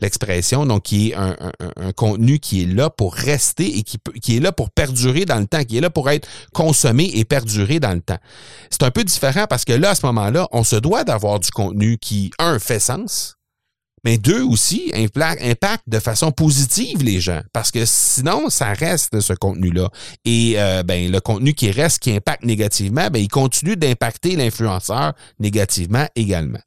l'expression, 0.00 0.66
donc 0.66 0.84
qui 0.84 1.10
est 1.10 1.14
un, 1.14 1.36
contenu 1.96 2.38
qui 2.38 2.62
est 2.62 2.66
là 2.66 2.90
pour 2.90 3.14
rester 3.14 3.78
et 3.78 3.82
qui, 3.82 3.98
qui 4.22 4.36
est 4.36 4.40
là 4.40 4.52
pour 4.52 4.70
perdurer 4.70 5.24
dans 5.24 5.38
le 5.38 5.46
temps, 5.46 5.64
qui 5.64 5.78
est 5.78 5.80
là 5.80 5.90
pour 5.90 6.10
être 6.10 6.28
consommé 6.52 7.10
et 7.14 7.24
perdurer 7.24 7.80
dans 7.80 7.92
le 7.92 8.00
temps. 8.00 8.18
C'est 8.70 8.82
un 8.82 8.90
peu 8.90 9.04
différent 9.04 9.46
parce 9.48 9.64
que 9.64 9.72
là, 9.72 9.90
à 9.90 9.94
ce 9.94 10.04
moment-là, 10.06 10.48
on 10.52 10.64
se 10.64 10.76
doit 10.76 11.04
d'avoir 11.04 11.40
du 11.40 11.50
contenu 11.50 11.98
qui, 11.98 12.30
un, 12.38 12.58
fait 12.58 12.80
sens, 12.80 13.36
mais 14.04 14.18
deux 14.18 14.42
aussi, 14.42 14.92
impacte 14.94 15.84
de 15.86 15.98
façon 15.98 16.30
positive 16.30 17.02
les 17.02 17.20
gens, 17.20 17.40
parce 17.54 17.70
que 17.70 17.86
sinon, 17.86 18.50
ça 18.50 18.74
reste 18.74 19.20
ce 19.20 19.32
contenu-là. 19.32 19.88
Et 20.26 20.54
euh, 20.58 20.82
ben, 20.82 21.10
le 21.10 21.20
contenu 21.20 21.54
qui 21.54 21.70
reste, 21.70 22.00
qui 22.00 22.12
impacte 22.12 22.44
négativement, 22.44 23.08
ben, 23.10 23.18
il 23.18 23.28
continue 23.28 23.76
d'impacter 23.76 24.36
l'influenceur 24.36 25.14
négativement 25.38 26.06
également. 26.14 26.60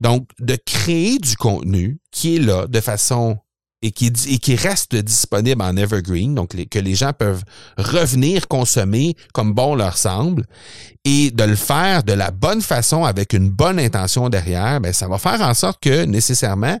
Donc, 0.00 0.28
de 0.40 0.56
créer 0.56 1.18
du 1.18 1.36
contenu 1.36 1.98
qui 2.10 2.36
est 2.36 2.40
là 2.40 2.66
de 2.66 2.80
façon 2.80 3.38
et 3.82 3.90
qui, 3.92 4.56
reste 4.56 4.96
disponible 4.96 5.62
en 5.62 5.76
Evergreen, 5.76 6.34
donc 6.34 6.56
que 6.68 6.78
les 6.78 6.94
gens 6.94 7.12
peuvent 7.12 7.44
revenir 7.76 8.48
consommer 8.48 9.14
comme 9.32 9.52
bon 9.52 9.74
leur 9.74 9.96
semble, 9.96 10.44
et 11.04 11.30
de 11.30 11.44
le 11.44 11.56
faire 11.56 12.02
de 12.02 12.12
la 12.12 12.30
bonne 12.30 12.62
façon 12.62 13.04
avec 13.04 13.32
une 13.32 13.50
bonne 13.50 13.78
intention 13.78 14.28
derrière, 14.28 14.80
ben 14.80 14.92
ça 14.92 15.06
va 15.08 15.18
faire 15.18 15.40
en 15.40 15.54
sorte 15.54 15.80
que 15.80 16.04
nécessairement 16.04 16.78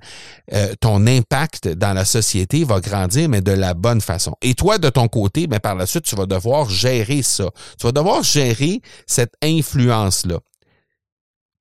euh, 0.52 0.74
ton 0.80 1.06
impact 1.06 1.68
dans 1.68 1.92
la 1.92 2.04
société 2.04 2.64
va 2.64 2.80
grandir, 2.80 3.28
mais 3.28 3.40
de 3.40 3.52
la 3.52 3.74
bonne 3.74 4.00
façon. 4.00 4.34
Et 4.42 4.54
toi, 4.54 4.78
de 4.78 4.88
ton 4.88 5.06
côté, 5.06 5.46
ben 5.46 5.60
par 5.60 5.74
la 5.74 5.86
suite, 5.86 6.04
tu 6.04 6.16
vas 6.16 6.26
devoir 6.26 6.68
gérer 6.70 7.22
ça. 7.22 7.50
Tu 7.78 7.86
vas 7.86 7.92
devoir 7.92 8.22
gérer 8.22 8.80
cette 9.06 9.34
influence-là. 9.42 10.40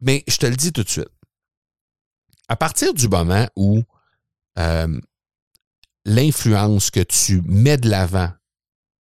Mais 0.01 0.23
je 0.27 0.37
te 0.37 0.45
le 0.45 0.55
dis 0.55 0.71
tout 0.71 0.83
de 0.83 0.89
suite. 0.89 1.09
À 2.47 2.55
partir 2.55 2.93
du 2.93 3.07
moment 3.07 3.47
où 3.55 3.81
euh, 4.59 4.99
l'influence 6.05 6.91
que 6.91 6.99
tu 6.99 7.41
mets 7.41 7.77
de 7.77 7.89
l'avant 7.89 8.31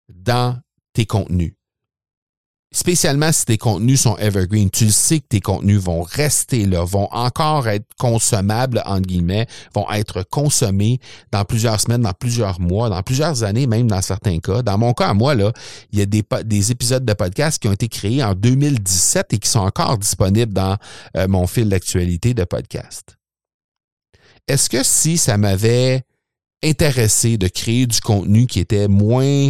dans 0.09 0.61
tes 0.93 1.05
contenus, 1.05 1.55
spécialement 2.73 3.31
si 3.31 3.45
tes 3.45 3.57
contenus 3.57 4.01
sont 4.01 4.17
evergreen, 4.17 4.69
tu 4.69 4.89
sais 4.91 5.19
que 5.19 5.27
tes 5.27 5.41
contenus 5.41 5.79
vont 5.79 6.01
rester 6.01 6.65
là, 6.65 6.83
vont 6.83 7.07
encore 7.11 7.67
être 7.67 7.85
consommables, 7.97 8.81
entre 8.85 9.07
guillemets, 9.07 9.47
vont 9.73 9.89
être 9.91 10.23
consommés 10.23 10.99
dans 11.31 11.43
plusieurs 11.45 11.81
semaines, 11.81 12.01
dans 12.01 12.13
plusieurs 12.13 12.59
mois, 12.59 12.89
dans 12.89 13.03
plusieurs 13.03 13.43
années, 13.43 13.67
même 13.67 13.87
dans 13.87 14.01
certains 14.01 14.39
cas. 14.39 14.61
Dans 14.61 14.77
mon 14.77 14.93
cas, 14.93 15.09
à 15.09 15.13
moi, 15.13 15.35
là, 15.35 15.51
il 15.91 15.99
y 15.99 16.01
a 16.01 16.05
des, 16.05 16.23
des 16.45 16.71
épisodes 16.71 17.03
de 17.03 17.13
podcast 17.13 17.61
qui 17.61 17.67
ont 17.67 17.73
été 17.73 17.87
créés 17.87 18.23
en 18.23 18.33
2017 18.33 19.33
et 19.33 19.37
qui 19.37 19.49
sont 19.49 19.59
encore 19.59 19.97
disponibles 19.97 20.53
dans 20.53 20.77
euh, 21.17 21.27
mon 21.27 21.47
fil 21.47 21.69
d'actualité 21.69 22.33
de 22.33 22.43
podcast 22.43 23.17
est-ce 24.47 24.69
que 24.69 24.83
si 24.83 25.17
ça 25.17 25.37
m'avait 25.37 26.03
intéressé 26.63 27.37
de 27.37 27.47
créer 27.47 27.87
du 27.87 27.99
contenu 28.01 28.47
qui 28.47 28.59
était 28.59 28.87
moins 28.87 29.49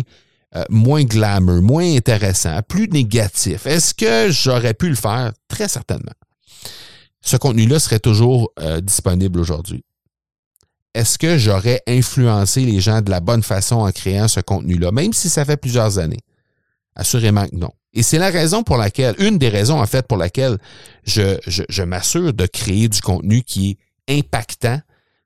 euh, 0.55 0.63
moins 0.70 1.03
glamour, 1.03 1.62
moins 1.62 1.96
intéressant, 1.96 2.62
plus 2.67 2.88
négatif, 2.89 3.65
est-ce 3.65 3.93
que 3.93 4.31
j'aurais 4.31 4.74
pu 4.74 4.89
le 4.89 4.96
faire? 4.96 5.31
Très 5.48 5.67
certainement. 5.67 6.12
Ce 7.22 7.38
contenu-là 7.38 7.79
serait 7.79 8.00
toujours 8.00 8.51
euh, 8.60 8.81
disponible 8.81 9.39
aujourd'hui. 9.39 9.84
Est-ce 10.93 11.17
que 11.17 11.38
j'aurais 11.38 11.81
influencé 11.88 12.65
les 12.65 12.81
gens 12.81 13.01
de 13.01 13.10
la 13.10 13.22
bonne 13.22 13.43
façon 13.43 13.77
en 13.77 13.91
créant 13.91 14.27
ce 14.27 14.41
contenu-là, 14.41 14.91
même 14.91 15.13
si 15.13 15.29
ça 15.29 15.46
fait 15.46 15.55
plusieurs 15.55 16.00
années? 16.00 16.20
Assurément 16.96 17.46
que 17.48 17.55
non. 17.55 17.72
Et 17.93 18.03
c'est 18.03 18.17
la 18.17 18.29
raison 18.29 18.63
pour 18.63 18.77
laquelle, 18.77 19.15
une 19.20 19.38
des 19.38 19.48
raisons 19.50 19.79
en 19.79 19.86
fait 19.86 20.05
pour 20.05 20.17
laquelle 20.17 20.58
je, 21.03 21.38
je 21.48 21.84
m'assure 21.84 22.34
de 22.34 22.46
créer 22.46 22.89
du 22.89 23.00
contenu 23.01 23.43
qui 23.43 23.77
est 24.08 24.20
impactant, 24.20 24.81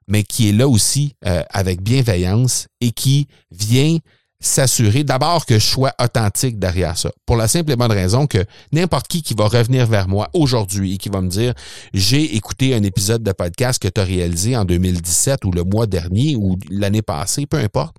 mais 0.08 0.24
qui 0.24 0.50
est 0.50 0.52
là 0.52 0.68
aussi 0.68 1.16
euh, 1.26 1.44
avec 1.50 1.82
bienveillance 1.82 2.68
et 2.82 2.92
qui 2.92 3.28
vient 3.52 3.98
s'assurer 4.46 5.04
d'abord 5.04 5.46
que 5.46 5.58
je 5.58 5.66
sois 5.66 5.94
authentique 6.02 6.60
derrière 6.60 6.98
ça. 6.98 7.12
Pour 7.26 7.36
la 7.36 7.48
simple 7.48 7.72
et 7.72 7.76
bonne 7.76 7.92
raison 7.92 8.28
que 8.28 8.46
n'importe 8.72 9.08
qui 9.08 9.24
qui 9.24 9.34
va 9.34 9.48
revenir 9.48 9.88
vers 9.88 10.08
moi 10.08 10.30
aujourd'hui 10.34 10.94
et 10.94 10.98
qui 10.98 11.10
va 11.10 11.22
me 11.22 11.30
dire 11.30 11.54
j'ai 11.94 12.36
écouté 12.36 12.76
un 12.76 12.84
épisode 12.84 13.24
de 13.24 13.32
podcast 13.32 13.82
que 13.82 13.88
tu 13.88 14.00
as 14.00 14.04
réalisé 14.04 14.56
en 14.56 14.64
2017 14.64 15.46
ou 15.46 15.52
le 15.52 15.64
mois 15.64 15.88
dernier 15.88 16.36
ou 16.36 16.58
l'année 16.70 17.02
passée, 17.02 17.48
peu 17.48 17.58
importe, 17.58 17.96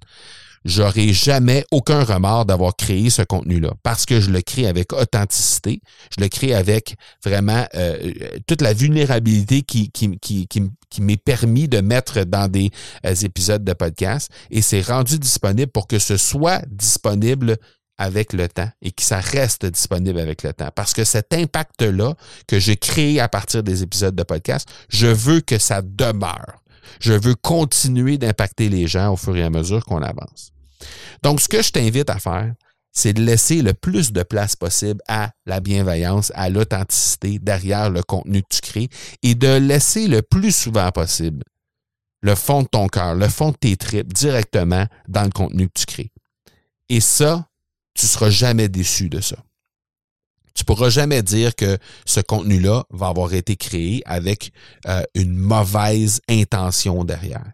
j'aurai 0.66 1.12
jamais 1.12 1.64
aucun 1.70 2.02
remords 2.04 2.44
d'avoir 2.44 2.76
créé 2.76 3.08
ce 3.08 3.22
contenu-là 3.22 3.72
parce 3.82 4.04
que 4.04 4.20
je 4.20 4.30
le 4.30 4.42
crée 4.42 4.66
avec 4.66 4.92
authenticité, 4.92 5.80
je 6.16 6.22
le 6.22 6.28
crée 6.28 6.54
avec 6.54 6.96
vraiment 7.24 7.66
euh, 7.74 8.12
toute 8.46 8.60
la 8.60 8.74
vulnérabilité 8.74 9.62
qui, 9.62 9.90
qui, 9.90 10.18
qui, 10.18 10.46
qui, 10.48 11.00
m'est 11.00 11.16
permis 11.16 11.68
de 11.68 11.80
mettre 11.80 12.24
dans 12.24 12.50
des 12.50 12.70
euh, 13.04 13.14
épisodes 13.14 13.64
de 13.64 13.72
podcast 13.72 14.30
et 14.50 14.60
c'est 14.60 14.80
rendu 14.80 15.18
disponible 15.18 15.70
pour 15.70 15.86
que 15.86 15.98
ce 15.98 16.16
soit 16.16 16.62
disponible 16.68 17.56
avec 17.96 18.32
le 18.32 18.48
temps 18.48 18.68
et 18.82 18.90
que 18.90 19.02
ça 19.02 19.20
reste 19.20 19.64
disponible 19.66 20.18
avec 20.18 20.42
le 20.42 20.52
temps. 20.52 20.70
Parce 20.74 20.92
que 20.92 21.04
cet 21.04 21.32
impact-là 21.32 22.14
que 22.46 22.58
j'ai 22.58 22.76
créé 22.76 23.20
à 23.20 23.28
partir 23.28 23.62
des 23.62 23.82
épisodes 23.82 24.14
de 24.14 24.22
podcast, 24.22 24.68
je 24.88 25.06
veux 25.06 25.40
que 25.40 25.58
ça 25.58 25.80
demeure. 25.82 26.62
Je 27.00 27.12
veux 27.12 27.34
continuer 27.34 28.18
d'impacter 28.18 28.68
les 28.68 28.86
gens 28.86 29.12
au 29.12 29.16
fur 29.16 29.36
et 29.36 29.42
à 29.42 29.50
mesure 29.50 29.84
qu'on 29.84 30.02
avance. 30.02 30.52
Donc, 31.22 31.40
ce 31.40 31.48
que 31.48 31.62
je 31.62 31.70
t'invite 31.70 32.10
à 32.10 32.18
faire, 32.18 32.52
c'est 32.92 33.12
de 33.12 33.22
laisser 33.22 33.60
le 33.60 33.74
plus 33.74 34.12
de 34.12 34.22
place 34.22 34.56
possible 34.56 35.00
à 35.06 35.30
la 35.44 35.60
bienveillance, 35.60 36.32
à 36.34 36.48
l'authenticité 36.48 37.38
derrière 37.38 37.90
le 37.90 38.02
contenu 38.02 38.42
que 38.42 38.56
tu 38.56 38.60
crées 38.62 38.88
et 39.22 39.34
de 39.34 39.58
laisser 39.58 40.08
le 40.08 40.22
plus 40.22 40.54
souvent 40.54 40.90
possible 40.90 41.44
le 42.22 42.34
fond 42.34 42.62
de 42.62 42.68
ton 42.68 42.88
cœur, 42.88 43.14
le 43.14 43.28
fond 43.28 43.50
de 43.50 43.56
tes 43.56 43.76
tripes 43.76 44.12
directement 44.12 44.86
dans 45.06 45.22
le 45.24 45.30
contenu 45.30 45.68
que 45.68 45.80
tu 45.80 45.86
crées. 45.86 46.10
Et 46.88 47.00
ça, 47.00 47.48
tu 47.94 48.06
ne 48.06 48.08
seras 48.08 48.30
jamais 48.30 48.68
déçu 48.68 49.08
de 49.08 49.20
ça. 49.20 49.36
Tu 50.54 50.62
ne 50.62 50.64
pourras 50.64 50.88
jamais 50.88 51.22
dire 51.22 51.54
que 51.54 51.78
ce 52.06 52.20
contenu-là 52.20 52.84
va 52.90 53.08
avoir 53.08 53.34
été 53.34 53.56
créé 53.56 54.02
avec 54.06 54.52
euh, 54.86 55.02
une 55.14 55.36
mauvaise 55.36 56.20
intention 56.28 57.04
derrière 57.04 57.52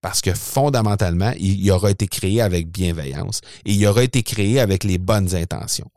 parce 0.00 0.20
que 0.20 0.32
fondamentalement, 0.34 1.32
il, 1.38 1.70
aura 1.70 1.90
été 1.90 2.06
créé 2.06 2.40
avec 2.40 2.70
bienveillance 2.70 3.40
et 3.64 3.72
il 3.72 3.86
aura 3.86 4.02
été 4.02 4.22
créé 4.22 4.60
avec 4.60 4.84
les 4.84 4.98
bonnes 4.98 5.34
intentions. 5.34 5.90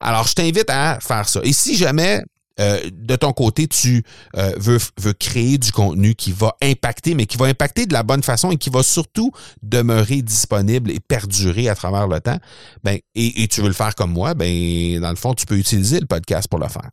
Alors, 0.00 0.26
je 0.26 0.34
t'invite 0.34 0.70
à 0.70 0.98
faire 1.00 1.28
ça. 1.28 1.40
Et 1.44 1.52
si 1.52 1.76
jamais 1.76 2.22
euh, 2.60 2.80
de 2.92 3.16
ton 3.16 3.32
côté, 3.32 3.66
tu 3.66 4.04
euh, 4.36 4.52
veux, 4.58 4.78
créer 5.12 5.58
du 5.58 5.72
contenu 5.72 6.14
qui 6.14 6.32
va 6.32 6.56
impacter, 6.62 7.14
mais 7.14 7.26
qui 7.26 7.36
va 7.36 7.46
impacter 7.46 7.86
de 7.86 7.92
la 7.92 8.02
bonne 8.02 8.22
façon 8.22 8.50
et 8.50 8.56
qui 8.56 8.70
va 8.70 8.82
surtout 8.82 9.32
demeurer 9.62 10.22
disponible 10.22 10.90
et 10.90 11.00
perdurer 11.00 11.68
à 11.68 11.74
travers 11.74 12.06
le 12.06 12.20
temps, 12.20 12.38
ben, 12.82 12.98
et, 13.14 13.42
et 13.42 13.48
tu 13.48 13.60
veux 13.60 13.68
le 13.68 13.74
faire 13.74 13.94
comme 13.94 14.12
moi, 14.12 14.34
ben, 14.34 15.00
dans 15.00 15.10
le 15.10 15.16
fond, 15.16 15.34
tu 15.34 15.46
peux 15.46 15.56
utiliser 15.56 16.00
le 16.00 16.06
podcast 16.06 16.48
pour 16.48 16.58
le 16.58 16.68
faire. 16.68 16.88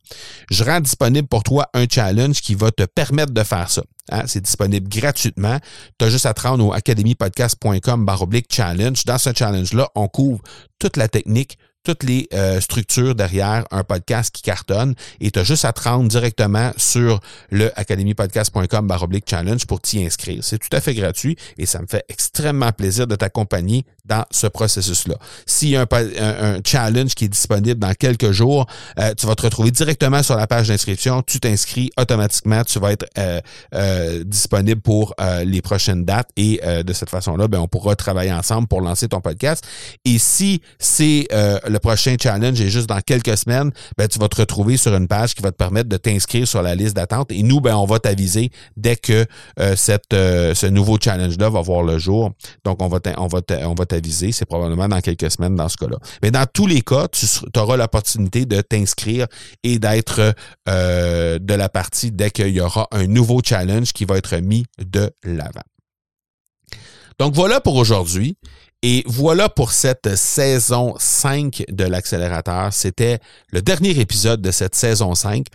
Je 0.50 0.64
rends 0.64 0.80
disponible 0.80 1.28
pour 1.28 1.42
toi 1.42 1.68
un 1.74 1.86
challenge 1.90 2.40
qui 2.40 2.54
va 2.54 2.70
te 2.70 2.84
permettre 2.84 3.32
de 3.32 3.42
faire 3.42 3.70
ça. 3.70 3.82
Hein, 4.10 4.24
c'est 4.26 4.40
disponible 4.40 4.88
gratuitement. 4.88 5.58
Tu 5.98 6.04
as 6.04 6.10
juste 6.10 6.26
à 6.26 6.34
te 6.34 6.42
rendre 6.42 6.66
au 6.66 6.72
academypodcast.com 6.72 8.06
challenge. 8.50 9.04
Dans 9.04 9.18
ce 9.18 9.30
challenge-là, 9.34 9.88
on 9.94 10.08
couvre 10.08 10.40
toute 10.78 10.96
la 10.96 11.08
technique, 11.08 11.58
toutes 11.84 12.02
les 12.04 12.28
euh, 12.32 12.60
structures 12.60 13.14
derrière 13.14 13.64
un 13.70 13.84
podcast 13.84 14.34
qui 14.34 14.42
cartonne 14.42 14.94
et 15.20 15.30
tu 15.30 15.38
as 15.38 15.44
juste 15.44 15.64
à 15.64 15.72
te 15.72 15.82
rendre 15.82 16.08
directement 16.08 16.72
sur 16.76 17.20
le 17.50 17.76
academypodcast.com 17.78 18.92
challenge 19.26 19.66
pour 19.66 19.80
t'y 19.80 20.04
inscrire. 20.04 20.42
C'est 20.42 20.58
tout 20.58 20.74
à 20.74 20.80
fait 20.80 20.94
gratuit 20.94 21.36
et 21.58 21.66
ça 21.66 21.80
me 21.80 21.86
fait 21.86 22.04
extrêmement 22.08 22.72
plaisir 22.72 23.06
de 23.06 23.16
t'accompagner 23.16 23.84
dans 24.04 24.24
ce 24.30 24.46
processus-là. 24.46 25.16
S'il 25.46 25.70
y 25.70 25.76
a 25.76 25.86
un, 25.90 26.58
challenge 26.64 27.14
qui 27.14 27.26
est 27.26 27.28
disponible 27.28 27.78
dans 27.78 27.94
quelques 27.94 28.32
jours, 28.32 28.66
euh, 28.98 29.14
tu 29.16 29.26
vas 29.26 29.34
te 29.34 29.42
retrouver 29.42 29.70
directement 29.70 30.22
sur 30.22 30.36
la 30.36 30.46
page 30.46 30.68
d'inscription, 30.68 31.22
tu 31.22 31.40
t'inscris 31.40 31.90
automatiquement, 31.98 32.64
tu 32.64 32.78
vas 32.78 32.92
être 32.92 33.06
euh, 33.18 34.24
disponible 34.24 34.80
pour 34.80 35.14
les 35.44 35.62
prochaines 35.62 36.04
dates 36.04 36.30
et 36.36 36.60
de 36.84 36.92
cette 36.92 37.10
façon-là, 37.10 37.48
ben, 37.48 37.58
on 37.58 37.68
pourra 37.68 37.96
travailler 37.96 38.32
ensemble 38.32 38.68
pour 38.68 38.80
lancer 38.80 39.08
ton 39.08 39.20
podcast. 39.20 39.64
Et 40.04 40.18
si 40.18 40.62
c'est 40.78 41.28
le 41.32 41.78
prochain 41.78 42.16
challenge 42.20 42.60
est 42.60 42.68
juste 42.68 42.88
dans 42.88 43.00
quelques 43.00 43.36
semaines, 43.36 43.70
ben, 43.96 44.08
tu 44.08 44.18
vas 44.18 44.28
te 44.28 44.36
retrouver 44.36 44.76
sur 44.76 44.94
une 44.94 45.08
page 45.08 45.34
qui 45.34 45.42
va 45.42 45.50
te 45.50 45.56
permettre 45.56 45.88
de 45.88 45.96
t'inscrire 45.96 46.46
sur 46.46 46.62
la 46.62 46.74
liste 46.74 46.96
d'attente. 46.96 47.30
Et 47.30 47.42
nous, 47.42 47.60
ben, 47.60 47.76
on 47.76 47.84
va 47.84 47.98
t'aviser 47.98 48.50
dès 48.76 48.96
que 48.96 49.26
euh, 49.58 49.76
cette, 49.76 50.12
euh, 50.12 50.54
ce 50.54 50.66
nouveau 50.66 50.98
challenge-là 51.02 51.50
va 51.50 51.60
voir 51.60 51.82
le 51.82 51.98
jour. 51.98 52.32
Donc, 52.64 52.82
on 52.82 52.88
va 52.88 52.98
on 53.16 53.26
va 53.26 53.40
on 53.64 53.74
va 53.74 53.86
C'est 54.32 54.46
probablement 54.46 54.88
dans 54.88 55.00
quelques 55.00 55.30
semaines 55.30 55.56
dans 55.56 55.68
ce 55.68 55.76
cas-là. 55.76 55.98
Mais 56.22 56.30
dans 56.30 56.46
tous 56.46 56.66
les 56.66 56.82
cas, 56.82 57.08
tu 57.08 57.26
auras 57.58 57.76
l'opportunité 57.76 58.46
de 58.46 58.60
t'inscrire 58.60 59.26
et 59.62 59.78
d'être 59.78 60.34
euh, 60.68 61.38
de 61.38 61.54
la 61.54 61.68
partie 61.68 62.12
dès 62.12 62.30
qu'il 62.30 62.48
y 62.48 62.60
aura 62.60 62.88
un 62.92 63.06
nouveau 63.06 63.40
challenge 63.44 63.92
qui 63.92 64.04
va 64.04 64.16
être 64.16 64.36
mis 64.36 64.64
de 64.78 65.10
l'avant. 65.24 65.62
Donc 67.18 67.34
voilà 67.34 67.60
pour 67.60 67.76
aujourd'hui. 67.76 68.36
Et 68.84 69.04
voilà 69.06 69.48
pour 69.48 69.70
cette 69.70 70.16
saison 70.16 70.94
5 70.98 71.66
de 71.68 71.84
l'accélérateur. 71.84 72.72
C'était 72.72 73.20
le 73.52 73.62
dernier 73.62 73.90
épisode 73.90 74.42
de 74.42 74.50
cette 74.50 74.74
saison 74.74 75.14
5. 75.14 75.46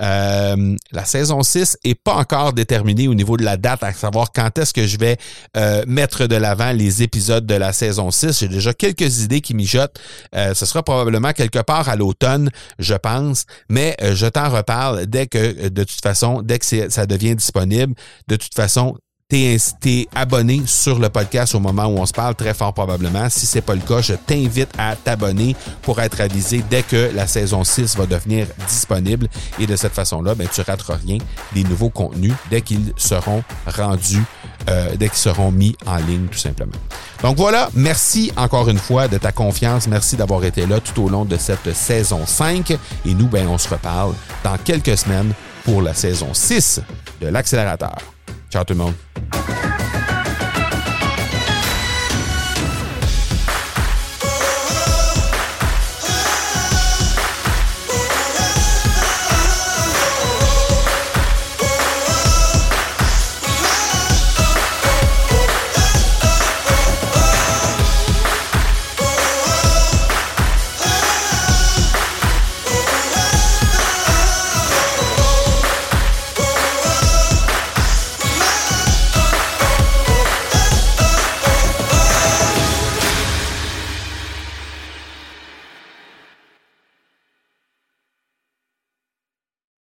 Euh, 0.00 0.76
la 0.92 1.04
saison 1.04 1.42
6 1.42 1.78
est 1.82 1.96
pas 1.96 2.14
encore 2.14 2.52
déterminée 2.52 3.08
au 3.08 3.14
niveau 3.14 3.36
de 3.36 3.44
la 3.44 3.56
date, 3.56 3.82
à 3.82 3.92
savoir 3.92 4.30
quand 4.32 4.56
est-ce 4.58 4.72
que 4.72 4.86
je 4.86 4.98
vais 4.98 5.16
euh, 5.56 5.82
mettre 5.88 6.28
de 6.28 6.36
l'avant 6.36 6.70
les 6.70 7.02
épisodes 7.02 7.44
de 7.44 7.54
la 7.54 7.72
saison 7.72 8.12
6. 8.12 8.38
J'ai 8.38 8.48
déjà 8.48 8.72
quelques 8.72 9.22
idées 9.22 9.40
qui 9.40 9.54
mijotent. 9.54 9.98
Euh, 10.36 10.54
ce 10.54 10.64
sera 10.64 10.84
probablement 10.84 11.32
quelque 11.32 11.58
part 11.58 11.88
à 11.88 11.96
l'automne, 11.96 12.50
je 12.78 12.94
pense, 12.94 13.46
mais 13.68 13.96
euh, 14.00 14.14
je 14.14 14.26
t'en 14.26 14.48
reparle 14.48 15.06
dès 15.06 15.26
que, 15.26 15.70
de 15.70 15.82
toute 15.82 16.02
façon, 16.02 16.40
dès 16.40 16.60
que 16.60 16.88
ça 16.88 17.06
devient 17.06 17.34
disponible. 17.34 17.94
De 18.28 18.36
toute 18.36 18.54
façon, 18.54 18.96
t'es 19.28 19.58
es 19.86 20.08
abonné 20.14 20.62
sur 20.66 21.00
le 21.00 21.08
podcast 21.08 21.56
au 21.56 21.58
moment 21.58 21.86
où 21.86 21.98
on 21.98 22.06
se 22.06 22.12
parle, 22.12 22.36
très 22.36 22.54
fort 22.54 22.72
probablement. 22.72 23.28
Si 23.28 23.44
c'est 23.44 23.60
pas 23.60 23.74
le 23.74 23.80
cas, 23.80 24.00
je 24.00 24.14
t'invite 24.14 24.70
à 24.78 24.94
t'abonner 24.94 25.56
pour 25.82 26.00
être 26.00 26.20
avisé 26.20 26.62
dès 26.70 26.84
que 26.84 27.10
la 27.12 27.26
saison 27.26 27.64
6 27.64 27.96
va 27.96 28.06
devenir 28.06 28.46
disponible. 28.68 29.26
Et 29.58 29.66
de 29.66 29.74
cette 29.74 29.94
façon-là, 29.94 30.36
ben, 30.36 30.46
tu 30.52 30.60
rateras 30.60 30.96
rien 31.04 31.18
des 31.52 31.64
nouveaux 31.64 31.90
contenus 31.90 32.34
dès 32.50 32.60
qu'ils 32.60 32.92
seront 32.96 33.42
rendus, 33.66 34.22
euh, 34.68 34.94
dès 34.96 35.08
qu'ils 35.08 35.18
seront 35.18 35.50
mis 35.50 35.76
en 35.86 35.96
ligne, 35.96 36.26
tout 36.30 36.38
simplement. 36.38 36.76
Donc 37.22 37.36
voilà, 37.36 37.68
merci 37.74 38.30
encore 38.36 38.68
une 38.68 38.78
fois 38.78 39.08
de 39.08 39.18
ta 39.18 39.32
confiance. 39.32 39.88
Merci 39.88 40.16
d'avoir 40.16 40.44
été 40.44 40.66
là 40.66 40.78
tout 40.78 41.02
au 41.02 41.08
long 41.08 41.24
de 41.24 41.36
cette 41.36 41.74
saison 41.74 42.26
5. 42.26 42.70
Et 43.04 43.14
nous, 43.14 43.26
ben, 43.26 43.48
on 43.48 43.58
se 43.58 43.68
reparle 43.68 44.14
dans 44.44 44.56
quelques 44.58 44.96
semaines 44.96 45.32
pour 45.64 45.82
la 45.82 45.94
saison 45.94 46.28
6 46.32 46.80
de 47.20 47.26
l'accélérateur. 47.26 48.15
Ciao 48.50 48.64
tout 48.64 48.74
le 48.74 48.78
monde. 48.78 48.94